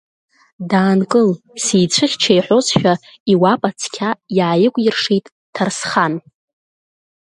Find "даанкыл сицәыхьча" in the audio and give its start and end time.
0.69-2.33